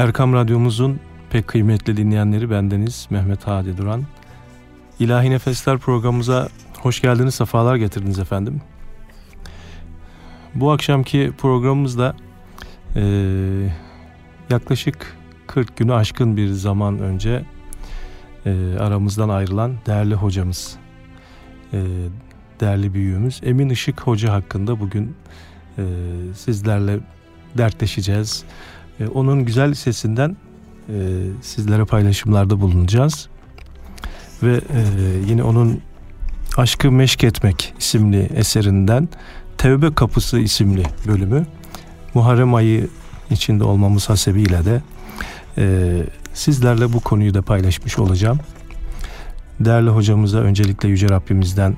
[0.00, 4.04] Erkam Radyomuzun pek kıymetli dinleyenleri bendeniz Mehmet Hadi Duran.
[5.00, 8.62] İlahi Nefesler programımıza hoş geldiniz, sefalar getirdiniz efendim.
[10.54, 12.16] Bu akşamki programımızda
[12.96, 13.02] e,
[14.50, 15.16] yaklaşık
[15.46, 17.42] 40 günü aşkın bir zaman önce
[18.46, 20.76] e, aramızdan ayrılan değerli hocamız,
[21.72, 21.78] e,
[22.60, 25.16] değerli büyüğümüz Emin Işık Hoca hakkında bugün
[25.78, 25.84] e,
[26.34, 26.98] sizlerle
[27.58, 28.44] dertleşeceğiz.
[29.00, 30.36] E, onun güzel sesinden
[30.88, 30.94] e,
[31.42, 33.28] sizlere paylaşımlarda bulunacağız.
[34.42, 34.82] Ve e,
[35.26, 35.80] yine onun
[36.56, 39.08] Aşkı Meşk Etmek isimli eserinden
[39.58, 41.46] Tevbe Kapısı isimli bölümü
[42.14, 42.88] Muharrem ayı
[43.30, 44.82] içinde olmamız hasebiyle de
[45.58, 45.96] e,
[46.34, 48.38] sizlerle bu konuyu da paylaşmış olacağım.
[49.60, 51.76] Değerli hocamıza öncelikle Yüce Rabbimizden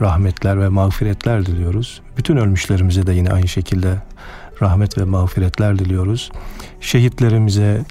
[0.00, 2.02] rahmetler ve mağfiretler diliyoruz.
[2.16, 4.02] Bütün ölmüşlerimize de yine aynı şekilde
[4.62, 6.30] rahmet ve mağfiretler diliyoruz.
[6.80, 7.84] Şehitlerimize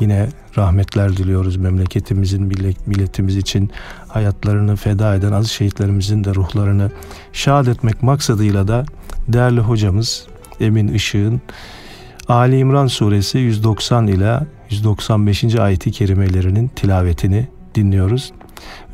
[0.00, 1.56] yine rahmetler diliyoruz.
[1.56, 2.52] Memleketimizin,
[2.86, 3.70] milletimiz için
[4.08, 6.90] hayatlarını feda eden aziz şehitlerimizin de ruhlarını
[7.32, 8.84] şad etmek maksadıyla da
[9.28, 10.26] değerli hocamız
[10.60, 11.40] Emin Işık'ın
[12.28, 15.54] Ali İmran suresi 190 ile 195.
[15.54, 18.32] ayeti kerimelerinin tilavetini dinliyoruz.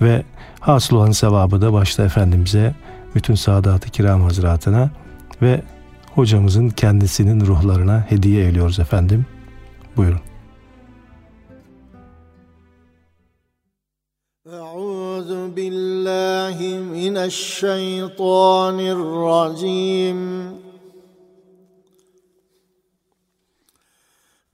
[0.03, 0.23] Ve
[0.61, 2.75] hasıl olan sevabı da başta Efendimiz'e,
[3.14, 4.91] bütün Sadat-ı Kiram Hazretine
[5.42, 5.62] ve
[6.16, 9.25] hocamızın kendisinin ruhlarına hediye ediyoruz efendim.
[9.98, 10.22] Buyurun.
[14.61, 16.58] أعوذ بالله
[16.98, 20.20] من الشيطان الرجيم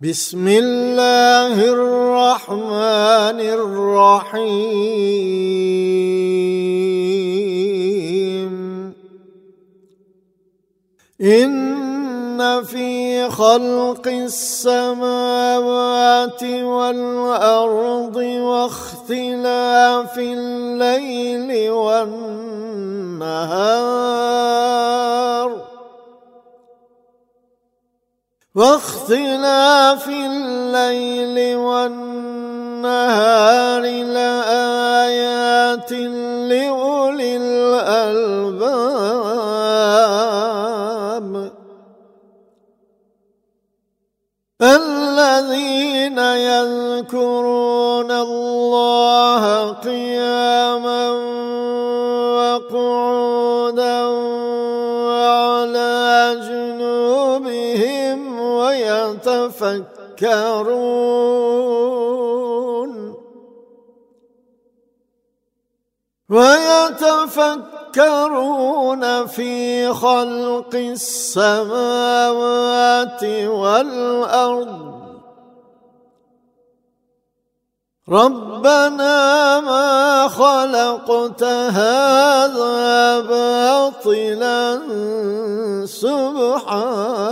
[0.02, 5.42] بسم الله الرحمن الرحيم
[11.21, 14.83] إن في خلق السماوات
[16.43, 23.17] والأرض واختلاف الليل والنهار.
[28.55, 39.56] واختلاف الليل والنهار لآيات لأولي الألباب.
[44.63, 51.11] الذين يذكرون الله قياما
[52.39, 54.07] وقعودا
[55.05, 59.87] وعلى جنوبهم ويتفكرون.
[66.31, 68.07] ويتفكرون
[69.27, 71.55] في خلق السماوات
[73.47, 74.97] والأرض.
[78.09, 84.81] ربنا ما خلقت هذا باطلا
[85.87, 87.27] سبحانك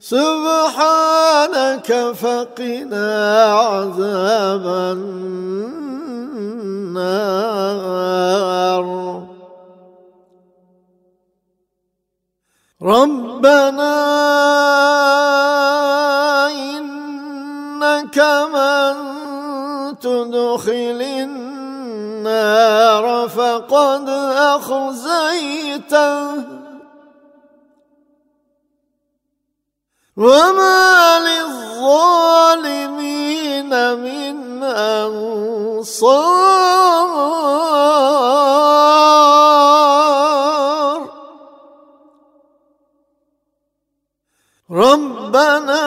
[0.00, 5.85] سبحانك فقنا عذاب النار.
[12.82, 13.96] ربنا
[16.46, 18.18] إنك
[18.54, 18.94] من
[19.98, 24.08] تدخل النار فقد
[24.54, 25.76] أخزيته.
[30.16, 31.92] وما للظالمين
[34.00, 36.36] من أنصار.
[44.70, 45.84] ربنا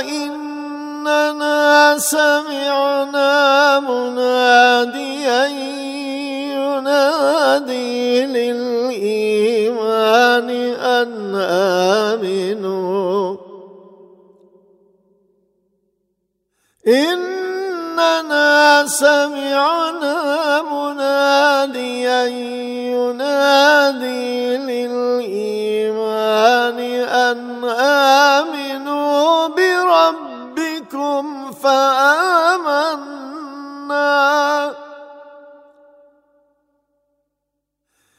[0.00, 5.46] إننا سمعنا مناديا
[6.52, 9.51] ينادي للإيمان
[10.50, 11.34] أن
[12.14, 13.36] آمنوا.
[16.88, 22.24] إننا سمعنا مناديا
[22.94, 25.98] ينادي للإيمان
[27.08, 33.12] أن آمنوا بربكم فآمنا.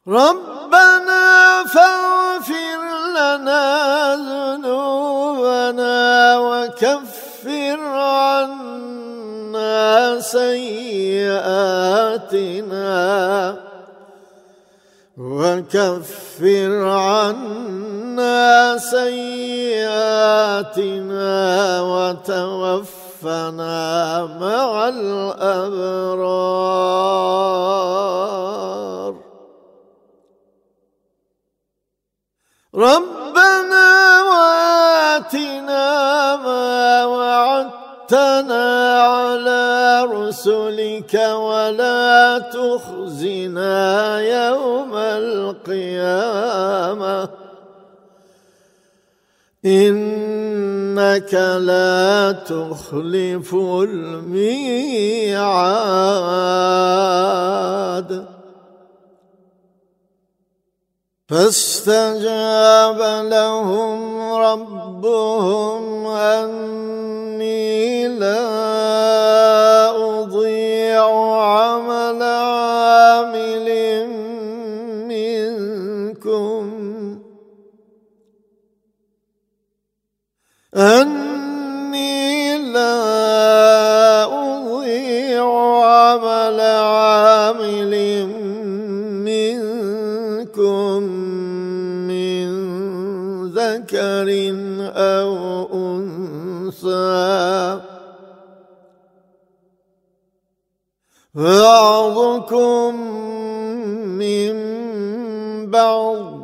[0.07, 2.81] ربنا فاغفر
[3.15, 4.15] لنا
[4.59, 5.97] ذنوبنا
[6.37, 8.99] وكفر عنا
[10.19, 11.43] سيئاتنا
[15.17, 19.71] وكفر عنا سيئاتنا
[21.81, 23.45] وتوفنا
[24.41, 26.43] مع الأبرار.
[32.75, 35.85] ربنا وآتنا
[36.35, 38.65] ما وعدتنا
[39.01, 46.09] على رسلك ولا تخزنا يوم القيامة.
[49.65, 54.33] إنك لا تخلف الميعاد.
[61.29, 62.99] فاستجاب
[63.31, 68.39] لهم ربهم أني لا
[70.19, 71.05] أضيع
[71.43, 73.67] عمل عامل
[75.07, 76.63] منكم.
[80.75, 81.22] أني
[101.35, 102.95] بعضكم
[104.21, 104.53] من
[105.71, 106.43] بعض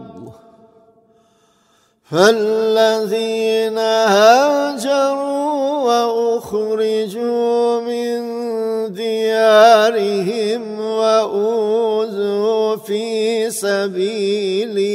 [2.11, 5.49] فالذين هاجروا
[5.85, 8.19] وأخرجوا من
[8.93, 14.89] ديارهم وأوذوا في سبيلي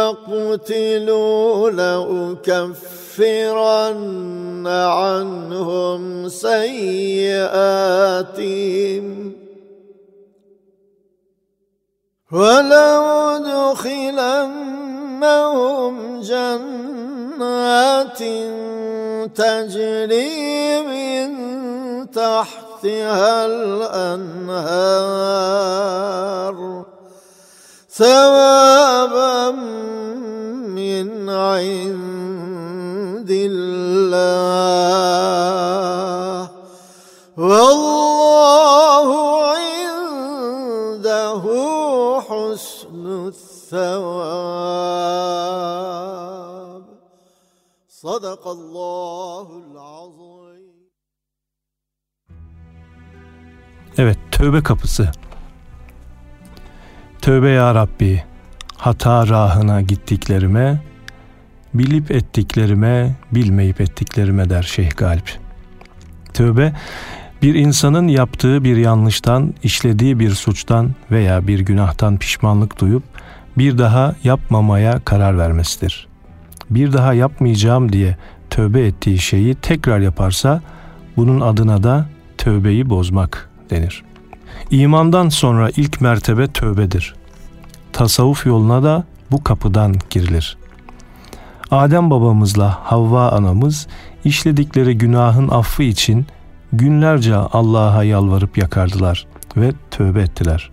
[0.10, 1.70] وقتلوا
[2.50, 3.08] لأكفرن
[4.68, 7.66] عنهم سيئاتهم.
[12.32, 13.56] ولأدخلنهم
[16.22, 18.20] جنات
[19.36, 21.36] تجري من
[22.86, 24.86] تحتها الأنهار
[27.90, 29.52] ثوابا
[30.70, 34.20] من عند الله.
[37.38, 39.08] والله
[39.58, 41.44] عنده
[42.22, 44.46] حسن الثواب.
[47.90, 49.65] صدق الله
[53.98, 55.12] Evet, tövbe kapısı.
[57.22, 58.24] Tövbe ya Rabbi,
[58.78, 60.82] hata rahına gittiklerime,
[61.74, 65.40] bilip ettiklerime, bilmeyip ettiklerime der Şeyh Galip.
[66.34, 66.74] Tövbe,
[67.42, 73.04] bir insanın yaptığı bir yanlıştan, işlediği bir suçtan veya bir günahtan pişmanlık duyup
[73.58, 76.08] bir daha yapmamaya karar vermesidir.
[76.70, 78.18] Bir daha yapmayacağım diye
[78.50, 80.62] tövbe ettiği şeyi tekrar yaparsa
[81.18, 82.06] bunun adına da
[82.38, 84.04] tövbeyi bozmak denir.
[84.72, 87.16] İmandan sonra ilk mertebe tövbedir.
[87.94, 90.58] Tasavvuf yoluna da bu kapıdan girilir.
[91.72, 93.88] Adem babamızla Havva anamız
[94.24, 96.26] işledikleri günahın affı için
[96.74, 99.28] günlerce Allah'a yalvarıp yakardılar
[99.58, 100.72] ve tövbe ettiler.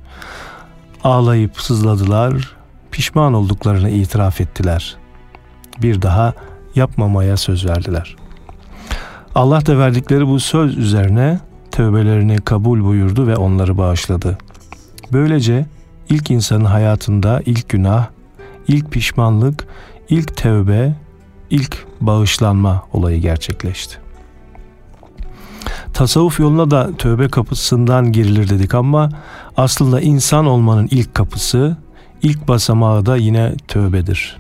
[1.05, 2.57] Ağlayıp sızladılar,
[2.91, 4.97] pişman olduklarını itiraf ettiler.
[5.83, 6.33] Bir daha
[6.75, 8.17] yapmamaya söz verdiler.
[9.35, 11.39] Allah da verdikleri bu söz üzerine
[11.73, 14.39] tövbelerini kabul buyurdu ve onları bağışladı.
[15.13, 15.67] Böylece
[16.09, 18.07] ilk insanın hayatında ilk günah,
[18.69, 19.67] ilk pişmanlık,
[20.09, 20.95] ilk tövbe,
[21.51, 23.97] ilk bağışlanma olayı gerçekleşti.
[25.93, 29.09] Tasavvuf yoluna da tövbe kapısından girilir dedik ama
[29.57, 31.77] aslında insan olmanın ilk kapısı,
[32.23, 34.37] ilk basamağı da yine tövbedir.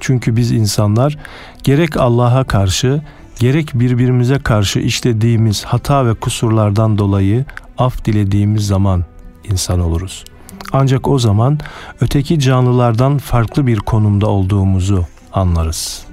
[0.00, 1.18] Çünkü biz insanlar
[1.64, 3.02] gerek Allah'a karşı
[3.40, 7.44] gerek birbirimize karşı işlediğimiz hata ve kusurlardan dolayı
[7.78, 9.04] af dilediğimiz zaman
[9.50, 10.24] insan oluruz.
[10.72, 11.58] Ancak o zaman
[12.00, 16.04] öteki canlılardan farklı bir konumda olduğumuzu anlarız.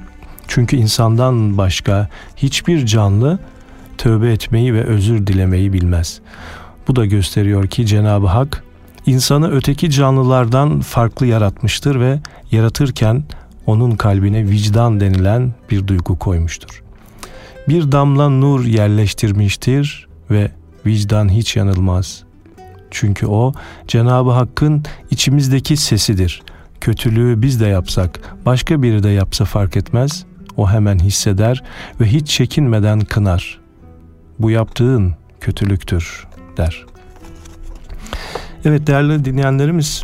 [0.47, 3.39] Çünkü insandan başka hiçbir canlı
[3.97, 6.19] tövbe etmeyi ve özür dilemeyi bilmez.
[6.87, 8.63] Bu da gösteriyor ki Cenab-ı Hak
[9.05, 12.19] insanı öteki canlılardan farklı yaratmıştır ve
[12.51, 13.23] yaratırken
[13.65, 16.86] onun kalbine vicdan denilen bir duygu koymuştur.
[17.67, 20.51] Bir damla nur yerleştirmiştir ve
[20.85, 22.23] vicdan hiç yanılmaz.
[22.91, 23.53] Çünkü o
[23.87, 26.41] Cenab-ı Hakk'ın içimizdeki sesidir.
[26.81, 30.25] Kötülüğü biz de yapsak, başka biri de yapsa fark etmez.
[30.57, 31.63] O hemen hisseder
[32.01, 33.59] ve hiç çekinmeden kınar.
[34.39, 36.85] Bu yaptığın kötülüktür der.
[38.65, 40.03] Evet değerli dinleyenlerimiz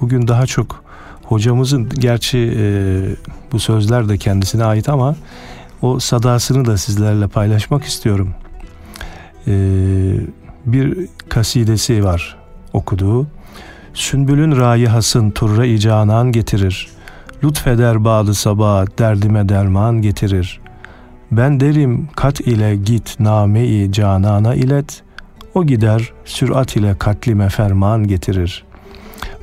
[0.00, 0.84] bugün daha çok
[1.32, 2.64] hocamızın gerçi e,
[3.52, 5.16] bu sözler de kendisine ait ama
[5.82, 8.34] o sadasını da sizlerle paylaşmak istiyorum.
[9.46, 9.54] E,
[10.66, 12.36] bir kasidesi var
[12.72, 13.26] okuduğu.
[13.94, 16.88] Sünbülün rayihasın turra-i canan getirir.
[17.44, 20.60] Lütfeder bağlı sabah derdime derman getirir.
[21.30, 25.02] Ben derim kat ile git name-i canana ilet.
[25.54, 28.64] O gider sürat ile katlime ferman getirir.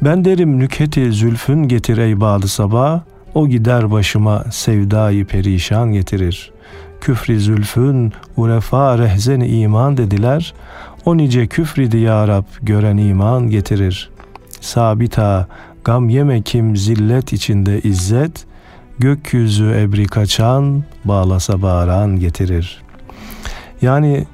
[0.02, 3.02] Ben derim nüketi zülfün getir ey bağlı sabah.
[3.34, 6.52] O gider başıma sevdayı perişan getirir.
[7.02, 10.54] Küfri zülfün urefa rehzen iman dediler.
[11.06, 14.10] O nice küfridi ya Rab gören iman getirir.
[14.62, 15.48] Sabita
[15.84, 18.46] gam yeme kim zillet içinde izzet,
[19.00, 22.82] gökyüzü ebri kaçan bağlasa bağıran getirir.
[23.82, 24.26] Yani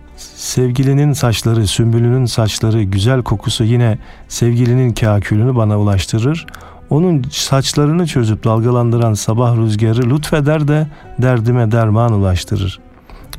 [0.46, 3.98] sevgilinin saçları, sümbülünün saçları, güzel kokusu yine
[4.28, 6.46] sevgilinin kakülünü bana ulaştırır.
[6.90, 10.88] Onun saçlarını çözüp dalgalandıran sabah rüzgarı lütfeder de
[11.22, 12.80] derdime derman ulaştırır.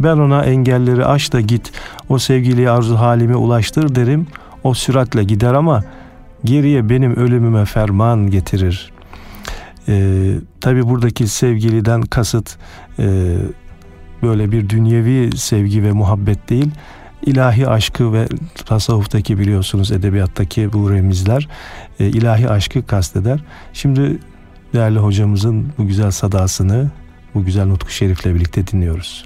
[0.00, 1.72] Ben ona engelleri aş da git,
[2.08, 4.26] o sevgiliye arzu halimi ulaştır derim.
[4.64, 5.84] O süratle gider ama
[6.44, 8.92] geriye benim ölümüme ferman getirir.
[9.88, 12.56] Ee, Tabi buradaki sevgiliden kasıt
[12.98, 13.36] e,
[14.22, 16.70] böyle bir dünyevi sevgi ve muhabbet değil.
[17.22, 18.28] İlahi aşkı ve
[18.64, 21.48] tasavvuftaki biliyorsunuz edebiyattaki bu remizler
[22.00, 23.40] e, ilahi aşkı kasteder.
[23.72, 24.18] Şimdi
[24.74, 26.90] değerli hocamızın bu güzel sadasını
[27.34, 29.24] bu güzel nutku şerifle birlikte dinliyoruz.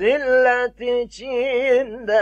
[0.00, 2.12] Her zilletin içinde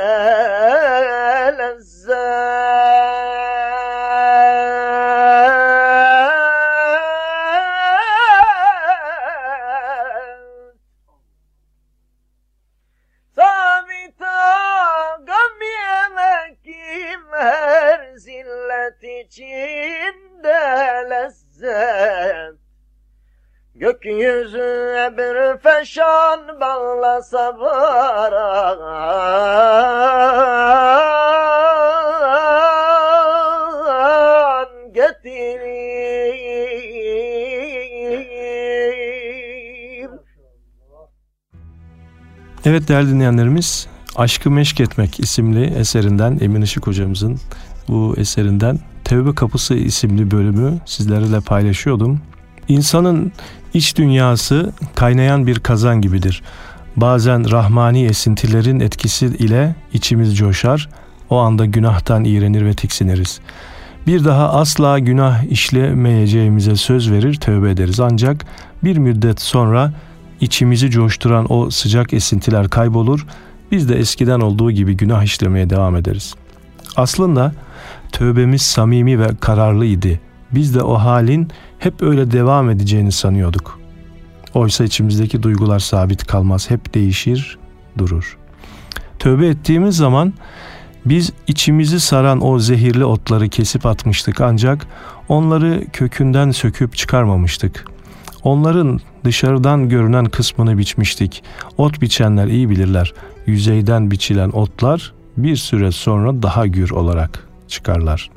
[26.61, 28.79] bağlasa baran
[34.95, 35.97] getirir.
[42.65, 47.41] Evet değerli dinleyenlerimiz Aşkı Meşk Etmek isimli eserinden Emin Işık hocamızın
[47.89, 52.21] bu eserinden Tevbe Kapısı isimli bölümü sizlerle paylaşıyordum.
[52.69, 53.33] İnsanın
[53.75, 56.43] iç dünyası kaynayan bir kazan gibidir.
[56.97, 60.89] Bazen rahmani esintilerin etkisi ile içimiz coşar,
[61.31, 63.41] o anda günahtan iğrenir ve tiksiniriz.
[64.07, 68.01] Bir daha asla günah işlemeyeceğimize söz verir, tövbe ederiz.
[68.01, 68.47] Ancak
[68.85, 69.93] bir müddet sonra
[70.41, 73.27] içimizi coşturan o sıcak esintiler kaybolur,
[73.73, 76.35] biz de eskiden olduğu gibi günah işlemeye devam ederiz.
[76.97, 77.53] Aslında
[78.13, 80.21] tövbemiz samimi ve kararlıydı.
[80.53, 83.81] Biz de o halin hep öyle devam edeceğini sanıyorduk.
[84.55, 87.59] Oysa içimizdeki duygular sabit kalmaz, hep değişir,
[87.99, 88.39] durur.
[89.19, 90.35] Tövbe ettiğimiz zaman
[91.07, 94.87] biz içimizi saran o zehirli otları kesip atmıştık ancak
[95.29, 97.85] onları kökünden söküp çıkarmamıştık.
[98.43, 101.43] Onların dışarıdan görünen kısmını biçmiştik.
[101.79, 103.15] Ot biçenler iyi bilirler.
[103.47, 108.31] Yüzeyden biçilen otlar bir süre sonra daha gür olarak çıkarlar.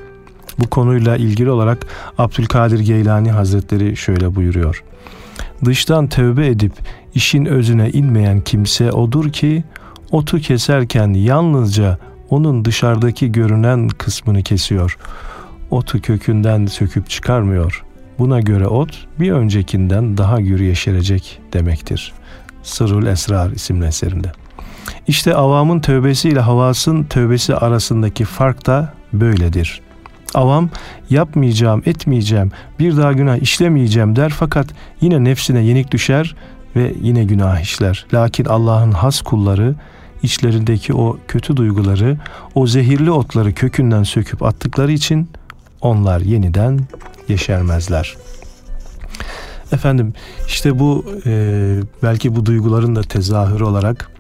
[0.60, 1.86] Bu konuyla ilgili olarak
[2.18, 4.84] Abdülkadir Geylani Hazretleri şöyle buyuruyor.
[5.66, 6.74] Dıştan tövbe edip
[7.14, 9.64] işin özüne inmeyen kimse odur ki
[10.12, 11.98] otu keserken yalnızca
[12.30, 14.98] onun dışarıdaki görünen kısmını kesiyor.
[15.72, 17.84] Otu kökünden söküp çıkarmıyor.
[18.20, 22.14] Buna göre ot bir öncekinden daha gür yeşerecek demektir.
[22.64, 24.32] Sırrul Esrar isimli eserinde.
[25.08, 29.82] İşte avamın tövbesi ile havasın tövbesi arasındaki fark da böyledir.
[30.34, 30.70] Avam
[31.10, 34.68] yapmayacağım, etmeyeceğim, bir daha günah işlemeyeceğim der fakat
[35.02, 36.36] yine nefsine yenik düşer
[36.76, 38.06] ve yine günah işler.
[38.14, 39.76] Lakin Allah'ın has kulları
[40.24, 42.18] içlerindeki o kötü duyguları,
[42.56, 45.30] o zehirli otları kökünden söküp attıkları için
[45.82, 46.80] onlar yeniden
[47.28, 48.16] yeşermezler.
[49.72, 50.14] Efendim
[50.48, 51.32] işte bu e,
[52.04, 54.12] belki bu duyguların da tezahürü olarak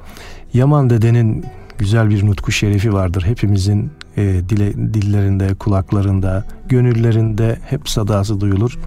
[0.53, 1.45] Yaman dedenin
[1.77, 3.23] güzel bir nutku şerifi vardır.
[3.25, 8.79] Hepimizin e, dile, dillerinde, kulaklarında, gönüllerinde hep sadası duyulur.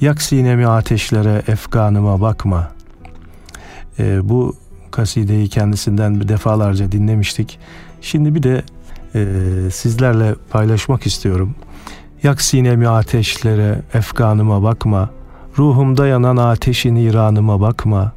[0.00, 2.68] Yak sinemi ateşlere, efkanıma bakma.
[3.98, 4.56] E, bu
[4.90, 7.58] kasideyi kendisinden bir defalarca dinlemiştik.
[8.00, 8.62] Şimdi bir de
[9.14, 9.24] e,
[9.70, 11.54] sizlerle paylaşmak istiyorum.
[12.22, 15.10] Yak sinemi ateşlere, efkanıma bakma.
[15.58, 18.12] Ruhumda yanan ateşin iranıma bakma.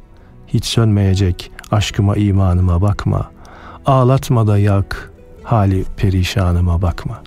[0.46, 3.30] Hiç sönmeyecek aşkıma imanıma bakma.
[3.86, 5.12] Ağlatma da yak,
[5.46, 7.22] hali perişanıma bakma.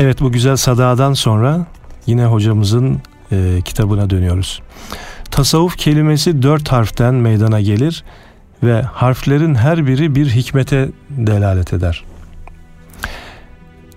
[0.00, 1.66] Evet bu güzel sadadan sonra
[2.06, 3.00] yine hocamızın
[3.32, 4.62] e, kitabına dönüyoruz.
[5.30, 8.04] Tasavvuf kelimesi dört harften meydana gelir
[8.62, 12.04] ve harflerin her biri bir hikmete delalet eder.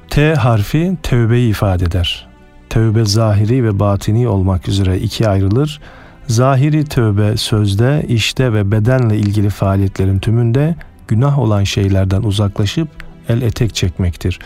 [0.09, 2.27] T harfi tevbeyi ifade eder.
[2.69, 5.81] Tevbe zahiri ve batini olmak üzere ikiye ayrılır.
[6.27, 10.75] Zahiri tövbe sözde, işte ve bedenle ilgili faaliyetlerin tümünde
[11.07, 12.87] günah olan şeylerden uzaklaşıp
[13.29, 14.39] el etek çekmektir.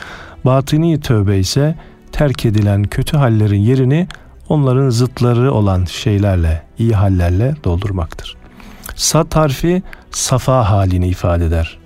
[0.46, 1.76] Batini tövbe ise
[2.12, 4.08] terk edilen kötü hallerin yerini
[4.50, 8.38] onların zıtları olan şeylerle, iyi hallerle doldurmaktır.
[8.96, 11.78] Sat harfi safa halini ifade eder.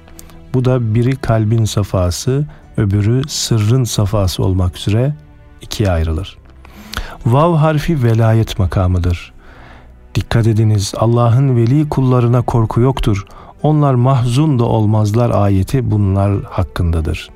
[0.53, 2.45] Bu da biri kalbin safası,
[2.77, 5.15] öbürü sırrın safası olmak üzere
[5.61, 6.37] ikiye ayrılır.
[7.25, 9.33] Vav harfi velayet makamıdır.
[10.15, 13.25] Dikkat ediniz Allah'ın veli kullarına korku yoktur.
[13.63, 17.29] Onlar mahzun da olmazlar ayeti bunlar hakkındadır.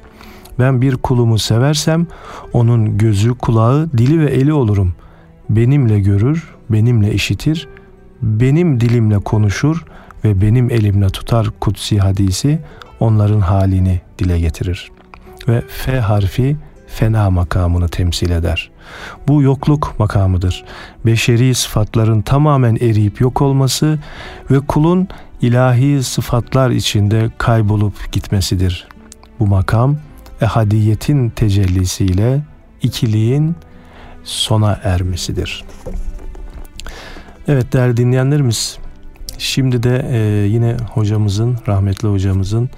[0.59, 2.07] Ben bir kulumu seversem
[2.53, 4.93] onun gözü, kulağı, dili ve eli olurum.
[5.49, 7.67] Benimle görür, benimle işitir,
[8.21, 9.85] benim dilimle konuşur
[10.23, 12.59] ve benim elimle tutar kutsi hadisi
[12.99, 14.91] onların halini dile getirir.
[15.47, 18.71] Ve F harfi fena makamını temsil eder.
[19.27, 20.65] Bu yokluk makamıdır.
[21.05, 23.99] Beşeri sıfatların tamamen eriyip yok olması
[24.51, 25.07] ve kulun
[25.41, 28.87] ilahi sıfatlar içinde kaybolup gitmesidir.
[29.39, 29.97] Bu makam
[30.45, 32.41] ehadiyetin tecellisiyle
[32.81, 33.55] ikiliğin
[34.23, 35.63] sona ermesidir.
[37.47, 38.77] Evet değerli dinleyenlerimiz
[39.37, 42.69] şimdi de e, yine hocamızın rahmetli hocamızın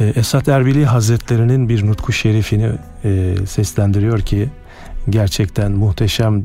[0.00, 2.70] e, Esat Erbili Hazretlerinin bir nutku şerifini
[3.04, 4.48] e, seslendiriyor ki
[5.10, 6.44] gerçekten muhteşem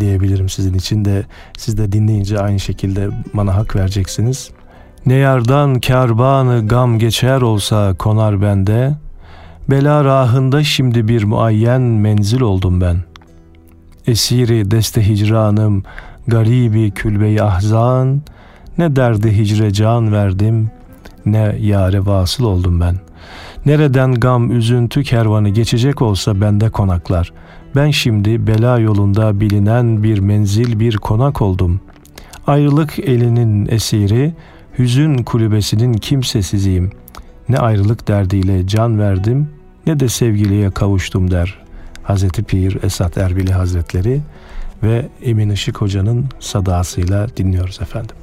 [0.00, 1.24] diyebilirim sizin için de
[1.58, 4.50] siz de dinleyince aynı şekilde bana hak vereceksiniz.
[5.06, 8.94] Ne yardan kerbanı gam geçer olsa konar bende,
[9.70, 12.96] bela rahında şimdi bir muayyen menzil oldum ben.
[14.06, 15.82] Esiri deste hicranım,
[16.28, 18.22] garibi külbe ahzan,
[18.78, 20.70] ne derdi hicre can verdim,
[21.26, 22.96] ne yare vasıl oldum ben.
[23.66, 27.32] Nereden gam üzüntü kervanı geçecek olsa bende konaklar.
[27.76, 31.80] Ben şimdi bela yolunda bilinen bir menzil bir konak oldum.
[32.46, 34.34] Ayrılık elinin esiri,
[34.78, 36.90] hüzün kulübesinin kimsesiziyim.
[37.48, 39.48] Ne ayrılık derdiyle can verdim
[39.86, 41.58] ne de sevgiliye kavuştum der.
[42.02, 44.20] Hazreti Pir Esat Erbili Hazretleri
[44.82, 48.16] ve Emin Işık Hoca'nın sadasıyla dinliyoruz efendim.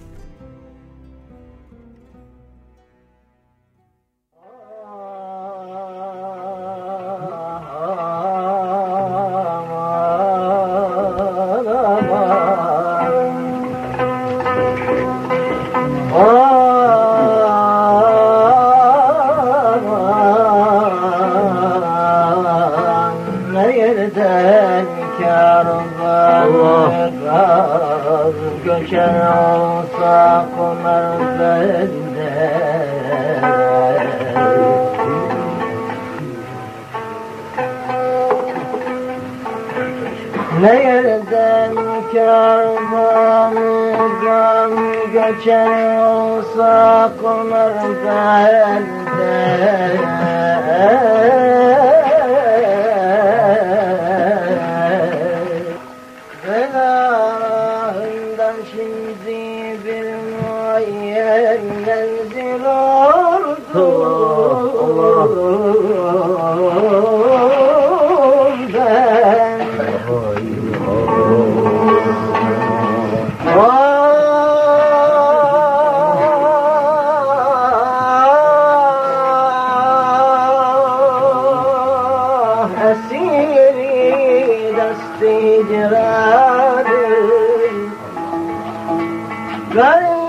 [89.76, 90.21] जर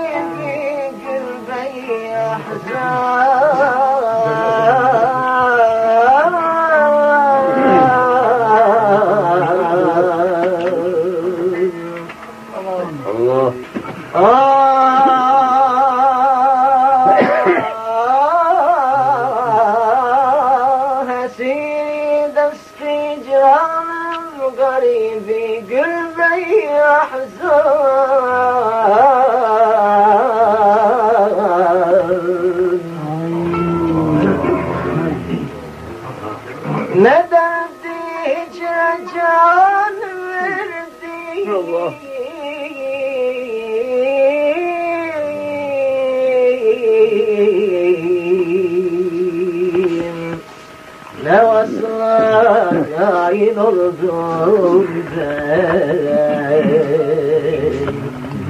[53.63, 54.87] oldum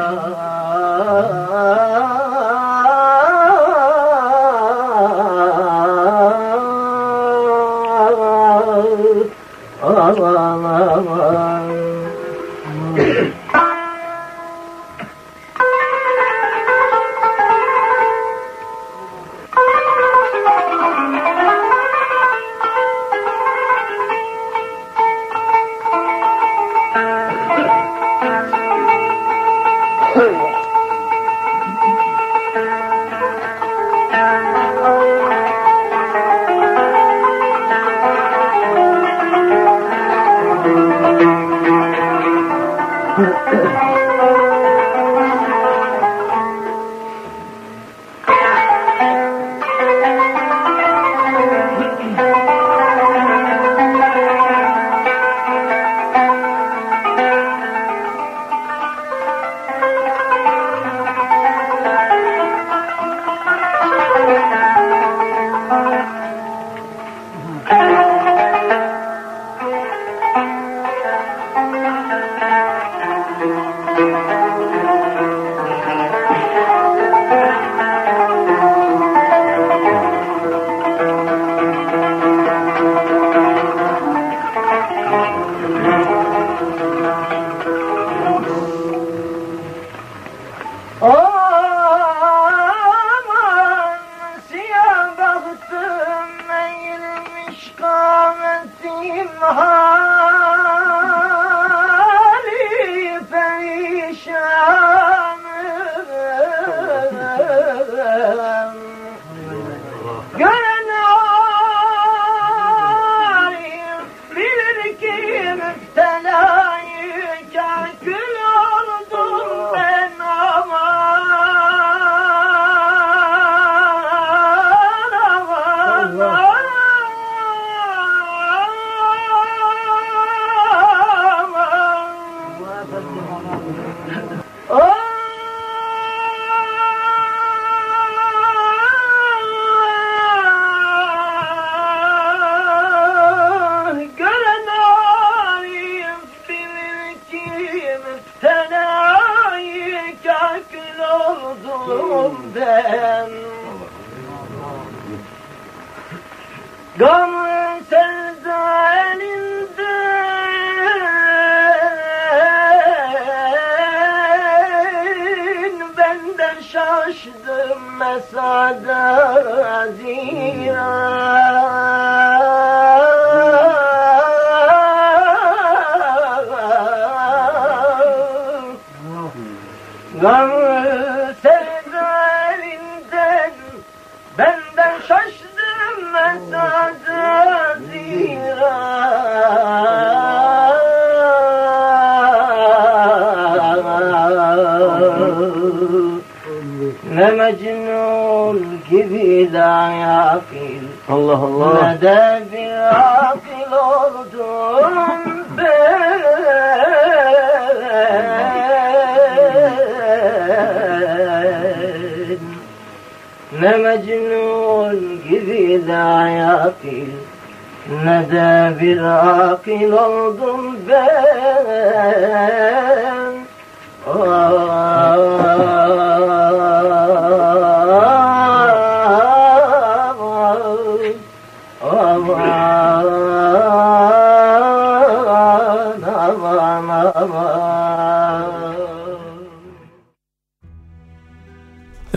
[134.69, 134.93] oh!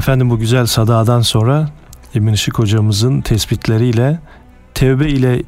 [0.00, 1.68] Efendim bu güzel sadadan sonra
[2.14, 4.18] Emin Işık hocamızın tespitleriyle
[4.74, 5.42] tevbe ile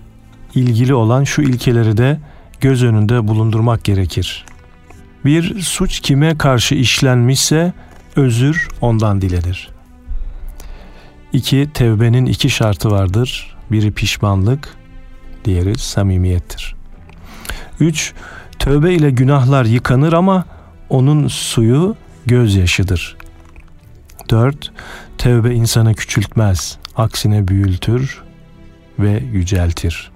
[0.55, 2.21] ilgili olan şu ilkeleri de
[2.61, 4.45] göz önünde bulundurmak gerekir.
[5.25, 7.73] Bir suç kime karşı işlenmişse
[8.17, 9.69] özür ondan dilenir.
[11.33, 13.57] İki, tevbenin iki şartı vardır.
[13.71, 14.77] Biri pişmanlık,
[15.45, 16.75] diğeri samimiyettir.
[17.81, 18.13] Üç,
[18.59, 20.45] tövbe ile günahlar yıkanır ama
[20.89, 23.22] onun suyu gözyaşıdır.
[24.33, 24.73] 4.
[25.19, 28.23] Tevbe insanı küçültmez, aksine büyültür
[28.99, 30.11] ve yüceltir.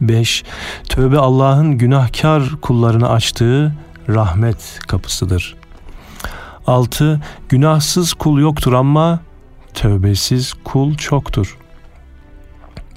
[0.00, 0.44] 5.
[0.88, 3.74] Tövbe Allah'ın günahkar kullarını açtığı
[4.08, 5.56] rahmet kapısıdır.
[6.66, 7.20] 6.
[7.48, 9.20] Günahsız kul yoktur ama
[9.74, 11.56] tövbesiz kul çoktur.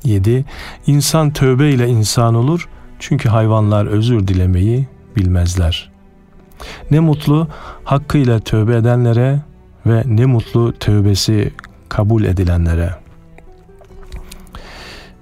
[0.04, 0.45] 7.
[0.88, 2.69] İnsan tövbe ile insan olur
[3.00, 5.91] çünkü hayvanlar özür dilemeyi bilmezler.
[6.91, 7.47] Ne mutlu
[7.84, 9.51] hakkıyla tövbe edenlere
[9.86, 11.54] ve ne mutlu tövbesi
[11.89, 12.96] kabul edilenlere.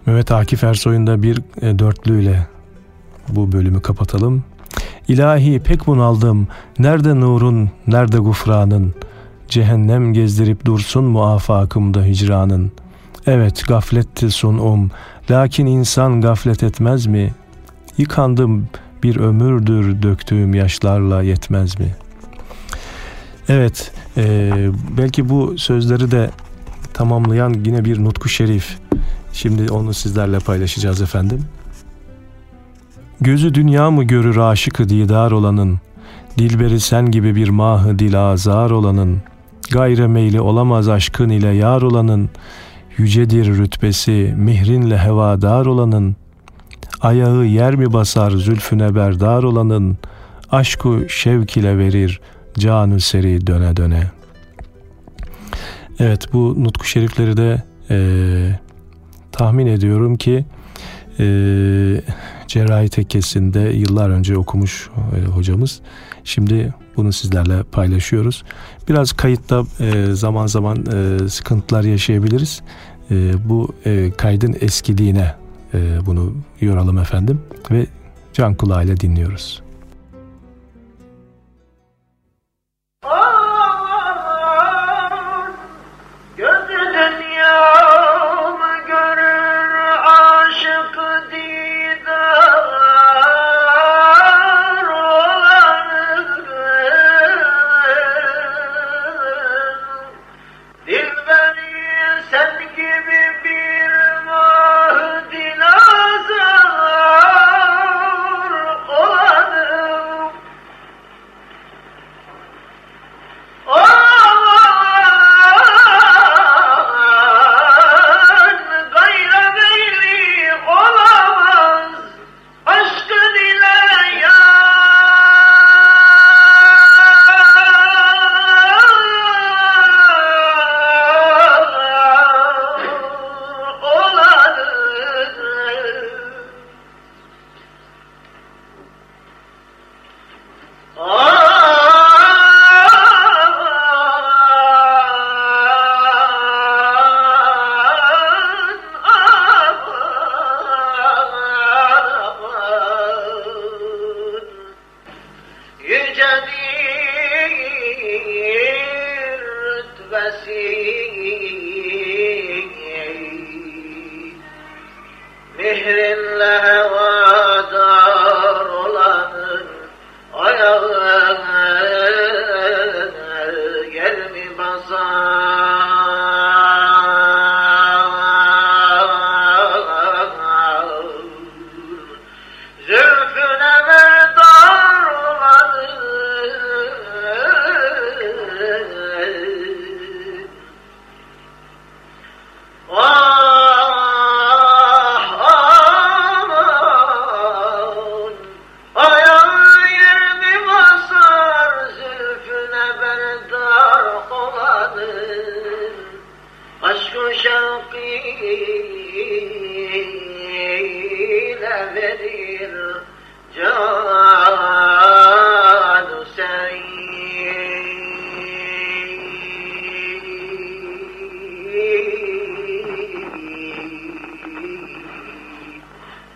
[0.05, 2.47] Mehmet Akif Ersoy'un da bir e, dörtlüyle
[3.29, 4.43] bu bölümü kapatalım.
[5.07, 6.47] İlahi pek bunaldım.
[6.79, 8.93] Nerede nurun, nerede gufranın?
[9.47, 12.71] Cehennem gezdirip dursun muafakımda hicranın.
[13.25, 14.91] Evet gafletti sunum.
[15.31, 17.33] Lakin insan gaflet etmez mi?
[17.97, 18.67] Yıkandım
[19.03, 21.95] bir ömürdür döktüğüm yaşlarla yetmez mi?
[23.49, 24.51] Evet, e,
[24.97, 26.29] belki bu sözleri de
[26.93, 28.77] tamamlayan yine bir nutku şerif.
[29.33, 31.45] Şimdi onu sizlerle paylaşacağız efendim.
[33.21, 35.79] Gözü dünya mı görür aşıkı didar olanın,
[36.37, 39.21] Dilberi sen gibi bir mahı dil azar olanın,
[39.71, 42.29] Gayre meyli olamaz aşkın ile yar olanın,
[42.97, 46.15] Yücedir rütbesi mihrinle hevadar olanın,
[47.01, 49.97] Ayağı yer mi basar zülfüne berdar olanın,
[50.51, 52.21] Aşku şevk ile verir
[52.57, 54.11] canı seri döne döne.
[55.99, 57.97] Evet bu nutku şerifleri de e,
[59.31, 60.45] tahmin ediyorum ki
[61.19, 61.25] e,
[62.47, 65.81] cerrahi tekkesinde yıllar önce okumuş e, hocamız.
[66.23, 68.43] Şimdi bunu sizlerle paylaşıyoruz.
[68.89, 72.61] Biraz kayıtta e, zaman zaman e, sıkıntılar yaşayabiliriz.
[73.11, 75.35] E, bu e, kaydın eskiliğine
[75.73, 77.85] e, bunu yoralım efendim ve
[78.33, 79.61] can kulağıyla dinliyoruz.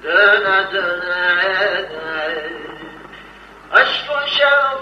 [0.04, 1.42] döne döne
[1.72, 2.52] eder.
[3.72, 4.73] Aşkın şevk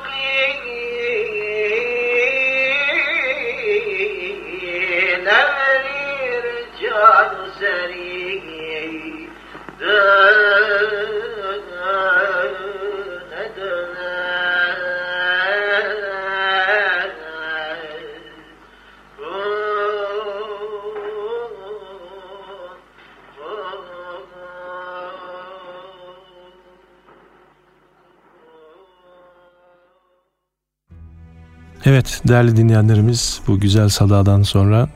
[31.85, 34.89] Evet değerli dinleyenlerimiz bu güzel sadadan sonra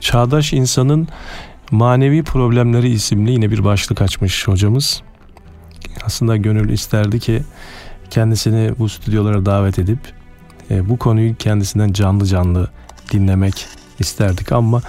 [0.00, 1.08] Çağdaş insanın
[1.70, 5.02] manevi problemleri isimli yine bir başlık açmış hocamız.
[6.04, 7.42] Aslında gönül isterdi ki
[8.10, 9.98] kendisini bu stüdyolara davet edip
[10.70, 12.68] e, bu konuyu kendisinden canlı canlı
[13.12, 13.66] dinlemek
[13.98, 14.82] isterdik ama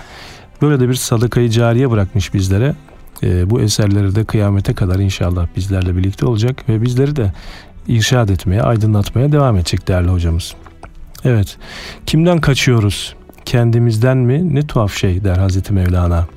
[0.62, 2.76] böyle de bir sadakayı cariye bırakmış bizlere.
[3.24, 7.34] e, bu eserleri de kıyamete kadar inşallah bizlerle birlikte olacak ve bizleri de
[7.88, 10.56] irşad etmeye, aydınlatmaya devam edecek değerli hocamız.
[11.26, 11.58] Evet,
[12.06, 13.16] kimden kaçıyoruz?
[13.46, 14.56] Kendimizden mi?
[14.56, 16.28] Ne tuhaf şey der Hazreti Mevlana.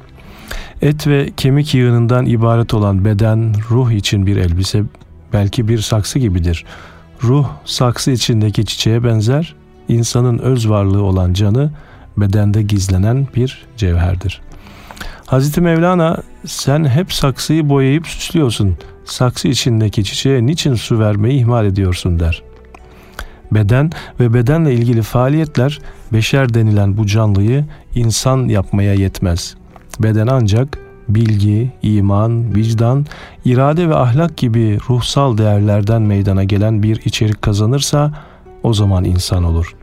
[0.82, 4.82] Et ve kemik yığınından ibaret olan beden, ruh için bir elbise,
[5.32, 6.64] belki bir saksı gibidir.
[7.22, 9.54] Ruh saksı içindeki çiçeğe benzer,
[9.88, 11.70] insanın öz varlığı olan canı
[12.16, 14.40] bedende gizlenen bir cevherdir.
[15.26, 16.16] Hazreti Mevlana
[16.46, 18.76] sen hep saksıyı boyayıp süslüyorsun.
[19.04, 22.42] Saksı içindeki çiçeğe niçin su vermeyi ihmal ediyorsun der.
[23.52, 23.90] Beden
[24.20, 25.78] ve bedenle ilgili faaliyetler
[26.12, 27.64] beşer denilen bu canlıyı
[27.94, 29.54] insan yapmaya yetmez.
[30.00, 30.78] Beden ancak
[31.08, 33.06] bilgi, iman, vicdan,
[33.44, 38.12] irade ve ahlak gibi ruhsal değerlerden meydana gelen bir içerik kazanırsa
[38.62, 39.74] o zaman insan olur.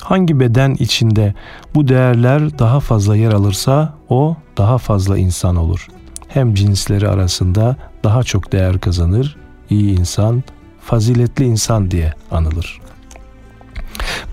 [0.00, 1.34] Hangi beden içinde
[1.74, 5.86] bu değerler daha fazla yer alırsa o daha fazla insan olur.
[6.28, 9.36] Hem cinsleri arasında daha çok değer kazanır,
[9.70, 10.42] iyi insan,
[10.80, 12.80] faziletli insan diye anılır.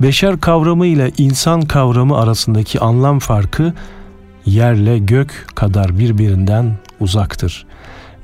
[0.01, 3.73] Beşer kavramı ile insan kavramı arasındaki anlam farkı
[4.45, 7.65] yerle gök kadar birbirinden uzaktır.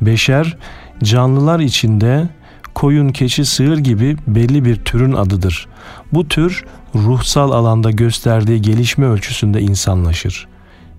[0.01, 0.57] Beşer
[1.03, 2.29] canlılar içinde
[2.73, 5.67] koyun, keçi, sığır gibi belli bir türün adıdır.
[6.13, 6.65] Bu tür
[6.95, 10.47] ruhsal alanda gösterdiği gelişme ölçüsünde insanlaşır.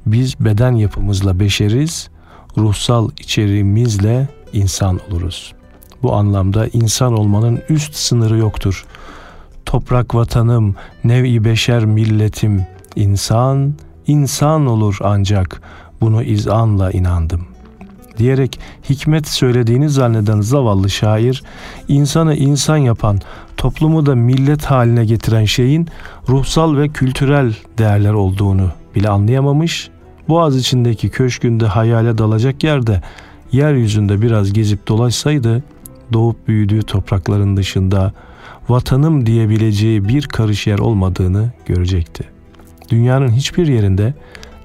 [0.07, 2.09] Biz beden yapımızla beşeriz,
[2.59, 5.53] ruhsal içeriğimizle insan oluruz.
[6.03, 8.85] Bu anlamda insan olmanın üst sınırı yoktur.
[9.67, 13.75] Toprak vatanım, nevi beşer milletim, insan,
[14.07, 15.63] insan olur ancak
[16.01, 17.47] bunu izanla inandım.
[18.19, 18.61] Diyerek
[18.91, 21.43] hikmet söylediğini zanneden zavallı şair,
[21.89, 23.21] insanı insan yapan,
[23.57, 25.89] toplumu da millet haline getiren şeyin
[26.29, 29.91] ruhsal ve kültürel değerler olduğunu bile anlayamamış,
[30.29, 33.03] Boğaz içindeki köşkünde hayale dalacak yerde
[33.53, 35.63] yeryüzünde biraz gezip dolaşsaydı
[36.13, 38.13] doğup büyüdüğü toprakların dışında
[38.73, 42.25] vatanım diyebileceği bir karış yer olmadığını görecekti.
[42.89, 44.14] Dünyanın hiçbir yerinde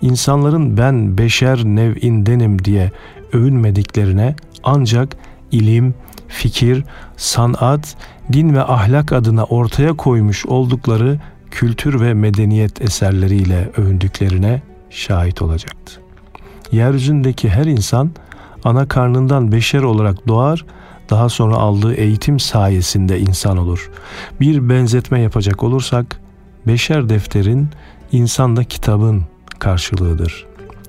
[0.01, 2.91] insanların ben beşer nev'indenim diye
[3.33, 5.17] övünmediklerine ancak
[5.51, 5.95] ilim,
[6.27, 6.83] fikir,
[7.17, 7.97] sanat,
[8.33, 11.19] din ve ahlak adına ortaya koymuş oldukları
[11.51, 16.01] kültür ve medeniyet eserleriyle övündüklerine şahit olacaktı.
[16.71, 18.11] Yeryüzündeki her insan
[18.63, 20.65] ana karnından beşer olarak doğar,
[21.09, 23.91] daha sonra aldığı eğitim sayesinde insan olur.
[24.41, 26.21] Bir benzetme yapacak olursak,
[26.67, 27.69] beşer defterin,
[28.11, 29.23] insanda kitabın
[29.59, 30.45] karşılığıdır.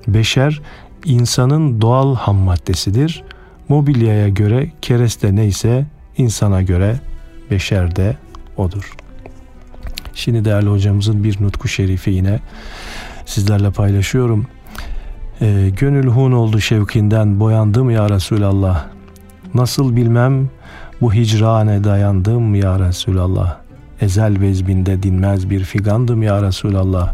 [0.07, 0.61] Beşer,
[1.05, 3.23] insanın doğal ham maddesidir.
[3.69, 5.85] Mobilyaya göre kereste neyse,
[6.17, 6.99] insana göre
[7.51, 8.17] beşer de
[8.57, 8.93] odur.
[10.13, 12.39] Şimdi değerli hocamızın bir nutku şerifi yine
[13.25, 14.47] sizlerle paylaşıyorum.
[15.41, 18.98] E, gönül hun oldu şevkinden boyandım ya Resulallah.
[19.53, 20.49] Nasıl bilmem
[21.01, 23.57] bu hicrane dayandım ya Resulallah.
[24.01, 27.13] Ezel vezbinde dinmez bir figandım ya Resulallah.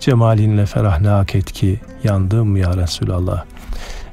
[0.00, 3.44] Cemalinle ferahnak et ki yandım ya Resulallah.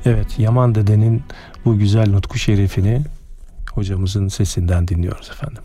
[0.06, 1.24] Evet Yaman dedenin
[1.66, 3.02] bu güzel nutku şerifini
[3.72, 5.64] hocamızın sesinden dinliyoruz efendim.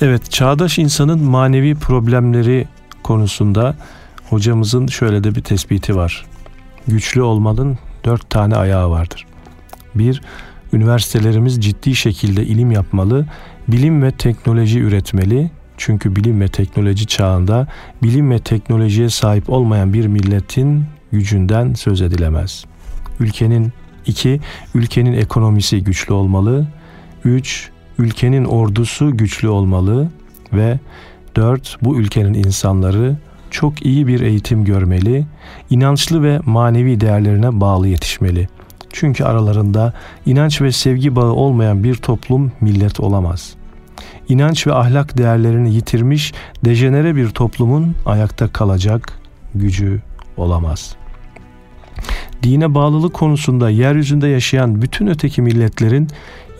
[0.00, 2.66] Evet, çağdaş insanın manevi problemleri
[3.02, 3.76] konusunda
[4.30, 6.26] hocamızın şöyle de bir tespiti var.
[6.88, 9.26] Güçlü olmanın dört tane ayağı vardır.
[9.94, 10.22] Bir,
[10.72, 13.26] üniversitelerimiz ciddi şekilde ilim yapmalı,
[13.68, 15.50] bilim ve teknoloji üretmeli.
[15.76, 17.66] Çünkü bilim ve teknoloji çağında
[18.02, 22.64] bilim ve teknolojiye sahip olmayan bir milletin gücünden söz edilemez.
[23.20, 23.72] Ülkenin
[24.06, 24.40] iki,
[24.74, 26.66] ülkenin ekonomisi güçlü olmalı.
[27.24, 30.08] Üç, ülkenin ordusu güçlü olmalı
[30.52, 30.78] ve
[31.36, 33.16] dört, bu ülkenin insanları
[33.50, 35.26] çok iyi bir eğitim görmeli,
[35.70, 38.48] inançlı ve manevi değerlerine bağlı yetişmeli.
[38.92, 39.92] Çünkü aralarında
[40.26, 43.54] inanç ve sevgi bağı olmayan bir toplum millet olamaz.
[44.28, 46.32] İnanç ve ahlak değerlerini yitirmiş
[46.64, 49.12] dejenere bir toplumun ayakta kalacak
[49.54, 50.02] gücü
[50.36, 50.96] olamaz.
[52.42, 56.08] Dine bağlılık konusunda yeryüzünde yaşayan bütün öteki milletlerin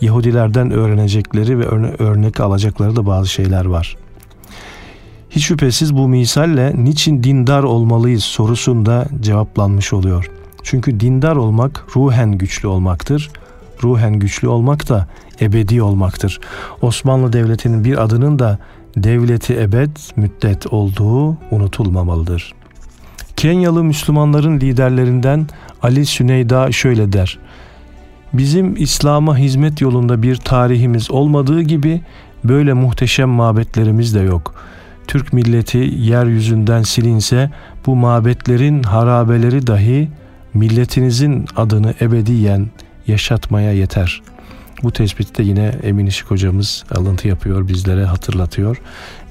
[0.01, 1.65] Yahudilerden öğrenecekleri ve
[1.99, 3.97] örnek alacakları da bazı şeyler var.
[5.29, 10.31] Hiç şüphesiz bu misalle niçin dindar olmalıyız sorusunda cevaplanmış oluyor.
[10.63, 13.31] Çünkü dindar olmak ruhen güçlü olmaktır.
[13.83, 15.07] Ruhen güçlü olmak da
[15.41, 16.39] ebedi olmaktır.
[16.81, 18.59] Osmanlı Devleti'nin bir adının da
[18.97, 22.53] devleti ebed müddet olduğu unutulmamalıdır.
[23.37, 25.47] Kenyalı Müslümanların liderlerinden
[25.83, 27.39] Ali Süneyda şöyle der.
[28.33, 32.01] Bizim İslam'a hizmet yolunda bir tarihimiz olmadığı gibi
[32.43, 34.55] böyle muhteşem mabetlerimiz de yok.
[35.07, 37.51] Türk milleti yeryüzünden silinse
[37.85, 40.09] bu mabetlerin harabeleri dahi
[40.53, 42.67] milletinizin adını ebediyen
[43.07, 44.21] yaşatmaya yeter.
[44.83, 48.81] Bu tespitte yine Emin Işık hocamız alıntı yapıyor, bizlere hatırlatıyor.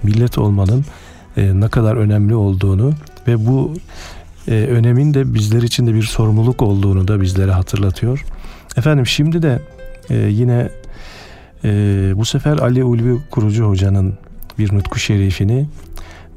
[0.02, 0.84] Millet olmanın
[1.36, 2.92] e, ne kadar önemli olduğunu
[3.28, 3.74] ve bu
[4.48, 8.24] e, önemin de bizler için de bir sorumluluk olduğunu da bizlere hatırlatıyor.
[8.78, 9.58] Efendim şimdi de
[10.10, 10.68] e, yine
[11.64, 11.70] e,
[12.16, 14.14] bu sefer Ali Ulvi Kurucu Hoca'nın
[14.58, 15.66] bir nutku şerifini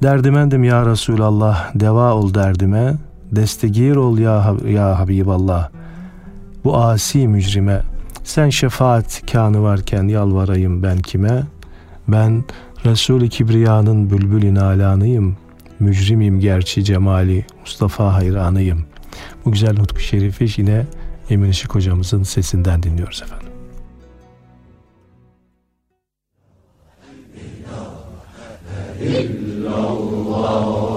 [0.03, 2.93] Derdimendim ya Resulallah deva ol derdime
[3.31, 5.69] destegir ol ya, ya Habiballah
[6.63, 7.81] bu asi mücrime
[8.23, 11.43] sen şefaat kanı varken yalvarayım ben kime?
[12.07, 12.43] Ben
[12.85, 15.37] Resul-i Kibriya'nın bülbül inalanıyım
[15.79, 18.85] mücrimim gerçi cemali Mustafa hayranıyım.
[19.45, 20.85] Bu güzel nutku şerifi yine
[21.31, 23.47] Emin Işık hocamızın sesinden dinliyoruz efendim.
[28.99, 30.90] Cemalin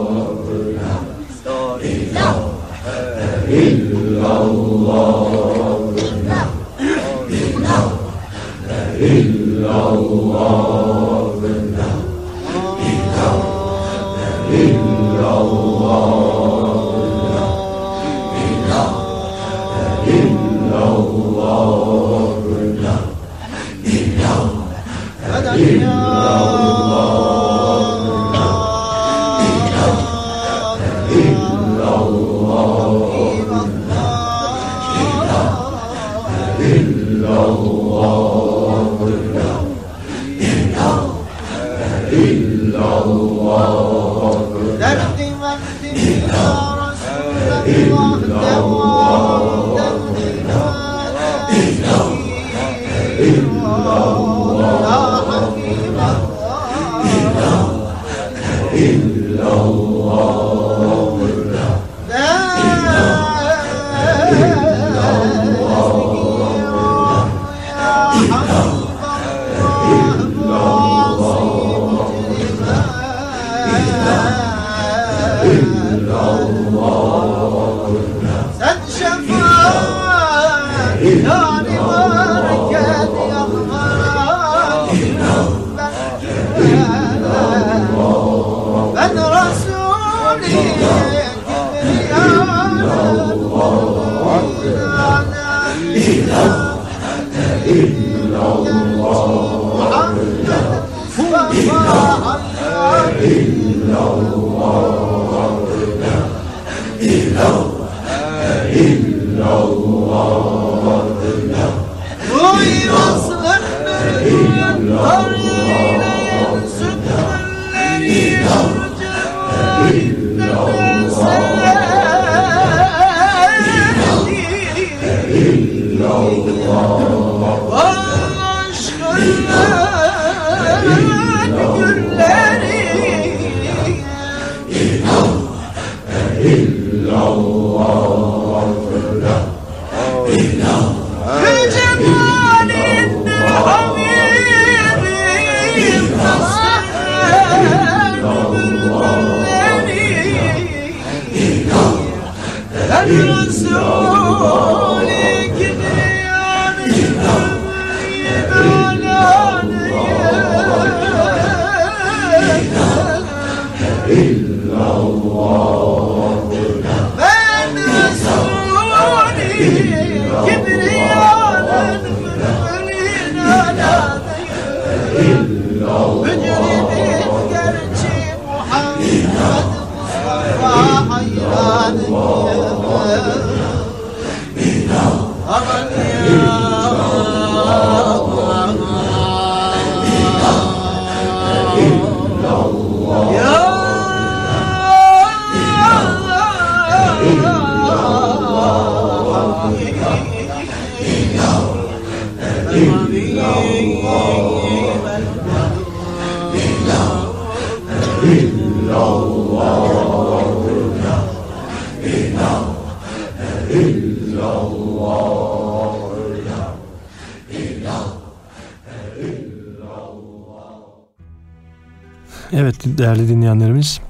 [222.84, 224.00] değerli dinleyenlerimiz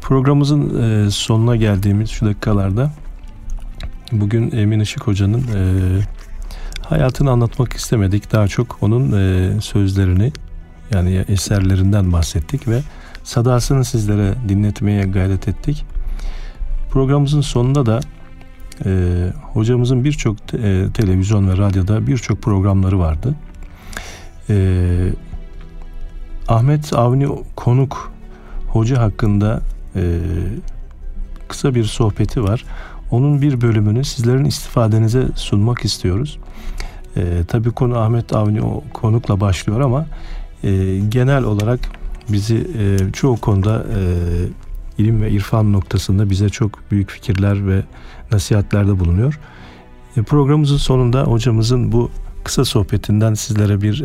[0.00, 2.92] programımızın e, sonuna geldiğimiz şu dakikalarda
[4.12, 5.62] bugün Emin Işık Hoca'nın e,
[6.82, 8.32] hayatını anlatmak istemedik.
[8.32, 10.32] Daha çok onun e, sözlerini
[10.90, 12.80] yani eserlerinden bahsettik ve
[13.24, 15.84] sadasını sizlere dinletmeye gayret ettik.
[16.90, 18.00] Programımızın sonunda da
[19.52, 23.34] hocamızın birçok te, televizyon ve radyoda birçok programları vardı.
[24.50, 24.56] E,
[26.50, 28.12] Ahmet Avni Konuk
[28.68, 29.60] hoca hakkında
[29.96, 30.18] e,
[31.48, 32.64] kısa bir sohbeti var.
[33.10, 36.38] Onun bir bölümünü sizlerin istifadenize sunmak istiyoruz.
[37.16, 38.60] E, tabii konu Ahmet Avni
[38.94, 40.06] Konuk'la başlıyor ama
[40.64, 41.80] e, genel olarak
[42.28, 44.02] bizi e, çoğu konuda e,
[45.02, 47.82] ilim ve irfan noktasında bize çok büyük fikirler ve
[48.32, 49.40] nasihatlerde bulunuyor.
[50.16, 52.10] E, programımızın sonunda hocamızın bu
[52.50, 54.04] kısa sohbetinden sizlere bir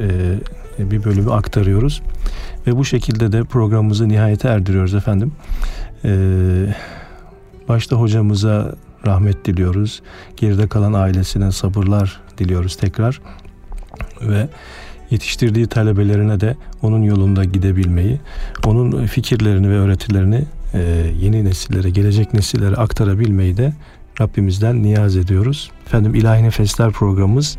[0.79, 2.01] e, bir bölümü aktarıyoruz
[2.67, 5.31] ve bu şekilde de programımızı nihayete erdiriyoruz efendim.
[6.03, 6.11] E,
[7.69, 8.75] başta hocamıza
[9.05, 10.01] rahmet diliyoruz.
[10.37, 13.21] Geride kalan ailesine sabırlar diliyoruz tekrar
[14.21, 14.47] ve
[15.09, 18.19] yetiştirdiği talebelerine de onun yolunda gidebilmeyi,
[18.65, 20.43] onun fikirlerini ve öğretilerini
[20.73, 20.79] e,
[21.21, 23.73] yeni nesillere, gelecek nesillere aktarabilmeyi de
[24.21, 25.71] Rabbimizden niyaz ediyoruz.
[25.85, 27.57] Efendim İlahi Nefesler programımız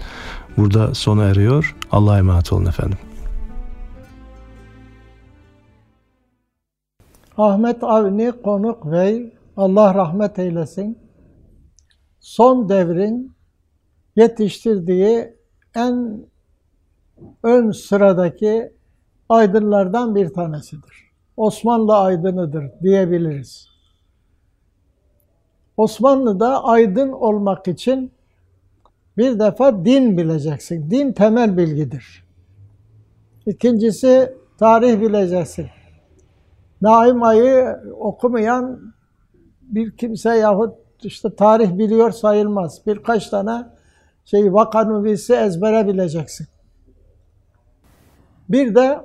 [0.56, 1.76] burada sona eriyor.
[1.90, 2.98] Allah'a emanet olun efendim.
[7.38, 10.98] Ahmet Avni Konuk Bey, Allah rahmet eylesin,
[12.20, 13.32] son devrin
[14.16, 15.34] yetiştirdiği
[15.74, 16.26] en
[17.42, 18.72] ön sıradaki
[19.28, 21.06] aydınlardan bir tanesidir.
[21.36, 23.75] Osmanlı aydınıdır diyebiliriz.
[25.76, 28.12] Osmanlı'da aydın olmak için
[29.16, 30.90] bir defa din bileceksin.
[30.90, 32.24] Din temel bilgidir.
[33.46, 35.66] İkincisi tarih bileceksin.
[36.80, 38.80] Naim Ay'ı okumayan
[39.62, 42.80] bir kimse yahut işte tarih biliyor sayılmaz.
[42.86, 43.66] Birkaç tane
[44.24, 46.46] şey vakanuvisi ezbere bileceksin.
[48.48, 49.00] Bir de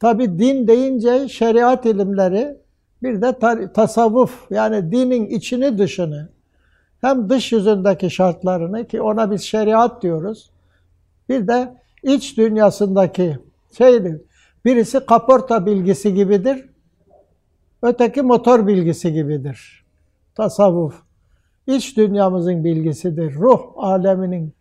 [0.00, 2.56] tabi din deyince şeriat ilimleri
[3.02, 3.38] bir de
[3.72, 6.28] tasavvuf yani dinin içini dışını
[7.00, 10.50] hem dış yüzündeki şartlarını ki ona biz şeriat diyoruz.
[11.28, 13.38] Bir de iç dünyasındaki
[13.78, 14.20] şeydir.
[14.64, 16.68] Birisi kaporta bilgisi gibidir.
[17.82, 19.84] Öteki motor bilgisi gibidir.
[20.34, 21.02] Tasavvuf.
[21.66, 23.34] İç dünyamızın bilgisidir.
[23.34, 24.52] Ruh aleminin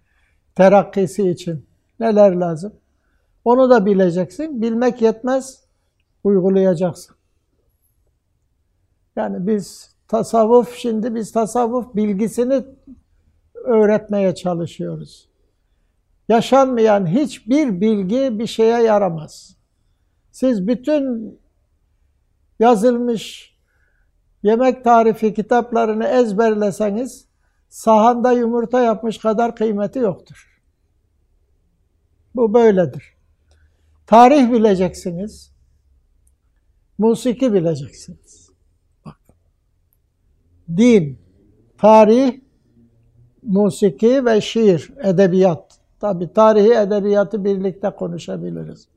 [0.55, 1.65] terakkisi için
[1.99, 2.73] neler lazım?
[3.45, 4.61] Onu da bileceksin.
[4.61, 5.63] Bilmek yetmez,
[6.23, 7.14] uygulayacaksın.
[9.15, 12.65] Yani biz tasavvuf, şimdi biz tasavvuf bilgisini
[13.53, 15.29] öğretmeye çalışıyoruz.
[16.29, 19.57] Yaşanmayan hiçbir bilgi bir şeye yaramaz.
[20.31, 21.39] Siz bütün
[22.59, 23.55] yazılmış
[24.43, 27.27] yemek tarifi kitaplarını ezberleseniz
[27.69, 30.61] sahanda yumurta yapmış kadar kıymeti yoktur.
[32.35, 33.13] Bu böyledir.
[34.07, 35.51] Tarih bileceksiniz.
[36.97, 38.44] Musiki bileceksiniz.
[40.77, 41.19] Din,
[41.77, 42.39] tarih,
[43.43, 45.79] musiki ve şiir, edebiyat.
[45.99, 48.87] Tabi tarihi edebiyatı birlikte konuşabiliriz.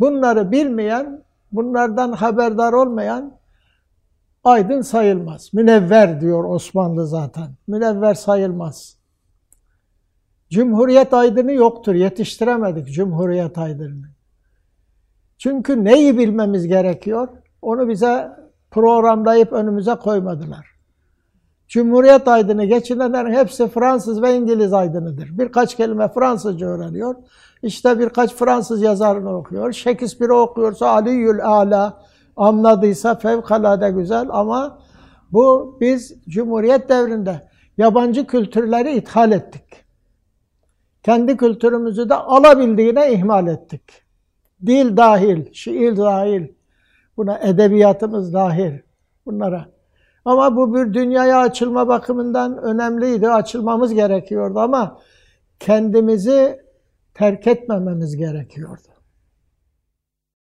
[0.00, 3.32] Bunları bilmeyen, bunlardan haberdar olmayan
[4.44, 5.50] aydın sayılmaz.
[5.52, 7.48] Münevver diyor Osmanlı zaten.
[7.66, 8.96] Münevver sayılmaz.
[10.50, 11.94] Cumhuriyet aydını yoktur.
[11.94, 14.06] Yetiştiremedik Cumhuriyet aydını.
[15.38, 17.28] Çünkü neyi bilmemiz gerekiyor?
[17.62, 18.28] Onu bize
[18.70, 20.71] programlayıp önümüze koymadılar.
[21.72, 25.38] Cumhuriyet aydını geçinenlerin hepsi Fransız ve İngiliz aydınıdır.
[25.38, 27.14] Birkaç kelime Fransızca öğreniyor.
[27.62, 29.72] İşte birkaç Fransız yazarını okuyor.
[29.72, 32.02] Shakespeare okuyorsa Aliyül Ala
[32.36, 34.78] anladıysa fevkalade güzel ama
[35.32, 37.48] bu biz Cumhuriyet devrinde
[37.78, 39.84] yabancı kültürleri ithal ettik.
[41.02, 43.82] Kendi kültürümüzü de alabildiğine ihmal ettik.
[44.66, 46.48] Dil dahil, şiir dahil,
[47.16, 48.72] buna edebiyatımız dahil
[49.26, 49.71] bunlara.
[50.24, 54.98] Ama bu bir dünyaya açılma bakımından önemliydi, açılmamız gerekiyordu ama
[55.60, 56.60] kendimizi
[57.14, 58.91] terk etmememiz gerekiyordu.